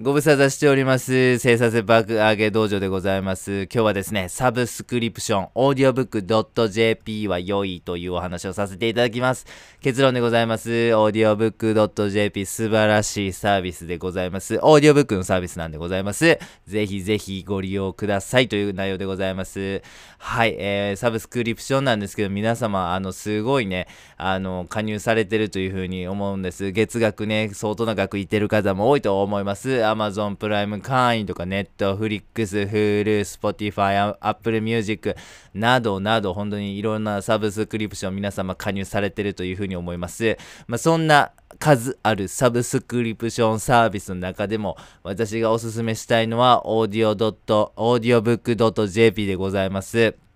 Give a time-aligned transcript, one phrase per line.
[0.00, 1.38] ご無沙汰しております。
[1.38, 3.62] 生産性爆上げ道場でございます。
[3.64, 9.44] 今日はですね、サブスクリプション、 audiobook.jp は良いというお話をさせていただきます。
[9.80, 10.94] 結論でございます。
[10.94, 14.60] audiobook.jp 素晴らしいサービスでございます。
[14.62, 16.38] オーディオブックのサービスなんでございます。
[16.68, 19.82] ぜひぜひご利用くださいという内容でございます。
[20.18, 26.70] はい、えー、サブスクリプションなんですけど、皆様、あの、すごいね、あの、加入されてるというふうに思うんです。
[26.70, 29.87] 月額ね、相当な額いってる方も多いと思います。
[29.94, 35.14] Amazon プライム会員とか Netflix、Hulu、Spotify、Apple Music
[35.54, 40.38] などなど本当にいろんなサブスクリプション皆様加入されてるというふうに思います。
[40.66, 50.27] まあ、そんな数あるサブスクリプションサービスの中でも私がおすすめしたいのは audio.audiobook.jp でございます。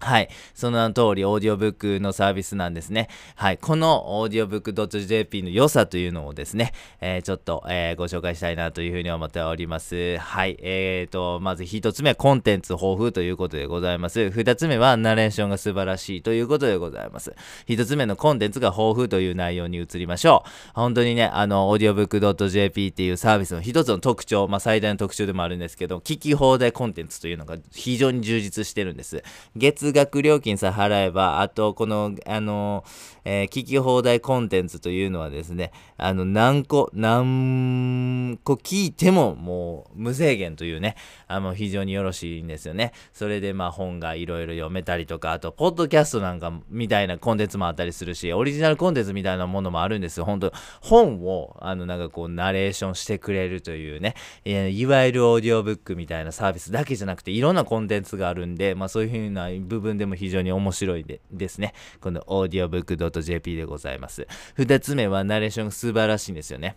[0.00, 0.28] はい。
[0.54, 3.08] その名の通り、オーディオブックのサービスなんですね。
[3.36, 3.58] はい。
[3.58, 10.18] このオーディオブック .jp の良さというのをですね、えー、ちょっと、えー、ご紹介したいなというふうに思っております。
[10.18, 10.56] はい。
[10.60, 14.30] えーと、まず一つ目コンテンツ豊富ということでございます。
[14.30, 17.34] 二つ目はナレーションが素晴らしいということでございます。
[17.66, 20.50] 一つ目のコンテンツが豊富という内容に移りましょう。
[20.74, 29.22] 本当にね、あの、オーディオブック .jp っていうサービスの一つの特徴、まあ最大の特徴でもあるんですけど、聞き放題コンテンツというのが非常に充実してるんです。
[29.56, 32.84] 月額料金さえ払えば、あと、この、あの、
[33.24, 42.92] えー、聞き放題コンテンツというのはですね、あの、何個、何個聞いてももう無制限というね、あの、非常によろしいんですよね。
[43.12, 50.24] それで、まあ、本がいろいろ読めたりとか、あと、ポッドキャストなんかみたいなコンテンツもあったりするし、オリジナルコンテンツみたいなものもあるんですよ。
[50.24, 54.14] 本当本を、あの、なんかこう、ナレーションしてくれるというね、
[54.44, 61.74] いわゆるオーディオブックみたいなサービスだけじゃなくて、いろんなコンテンツがあるんで、まあ、そういうふうな部部分でも非常に面白いでですね。
[62.00, 64.26] この audiobook.jp でございます。
[64.54, 66.76] 二つ目はナレーション素晴らしいんですよね。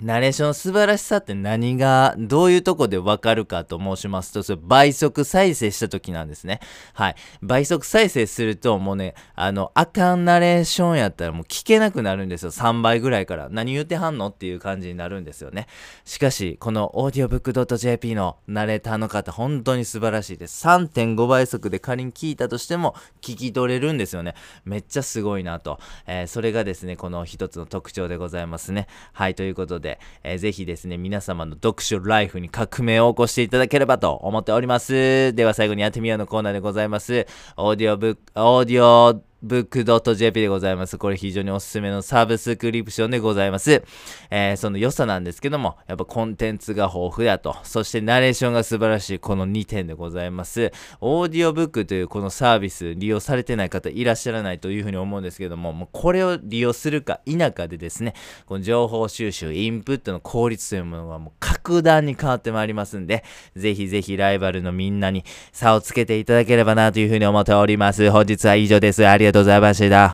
[0.00, 6.60] ナレーション素晴らしさって何が、どういうとこでわかるかと申しますと、それ倍速再生した時なんですね。
[6.94, 7.14] はい。
[7.42, 12.50] 倍速再生すると、もうね、あの、あかんナレーションやったらもう聞けなくなるんですよ。
[12.50, 13.48] 3倍ぐらいから。
[13.50, 15.66] 何言ってはんのっていう感じになるんですよね。
[16.04, 20.66] しかし、この audiobook.jp のナレーターの方、本当に素晴らしいです。
[20.66, 24.34] 3.5倍速で仮に聞いたとしても、聞き取れるんですよね。
[24.64, 25.78] めっちゃすごいなと。
[26.06, 28.88] えー、それがですね、この一つの特徴でございますね。
[29.12, 35.34] はい、ということで、で、えー、ぜひですね、皆様の読書ライフに革命を起こしていただければと思っております。
[35.34, 37.26] では最後にやってみようのコーナーでございます。
[37.56, 40.98] オーディオブック、 audiobook.jp でございます。
[40.98, 43.82] これ非常におすすめのサブスクリプションでございます。
[44.30, 50.72] えー、その良さなんですけども、やっぱコンテンツが豊富だと、そしてナレーションが素晴らしいこの2点でございます。
[51.00, 58.14] オーディオブックというこのサービス利用されてない方いらっしゃらないというふうに思うんですけども、もうこれを利用するか否かでですね、
[58.46, 63.24] この情報収集、インプットの効率というものはもう格段に変わってまいりますんで、
[63.56, 68.10] ぜひぜひライバルのみんなに差をつけていただければなというふうに思っております。
[68.10, 69.06] 本日は以上です。
[69.06, 70.10] ありがとうございました。